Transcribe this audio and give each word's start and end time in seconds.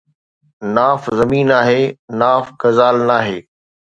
ناف 0.75 1.01
زمين 1.19 1.47
آهي، 1.61 1.83
ناف 2.21 2.43
غزال 2.61 2.95
ناهي 3.09 3.39